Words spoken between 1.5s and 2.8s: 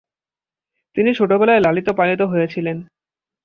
লালিত পালিত হয়েছিলেন।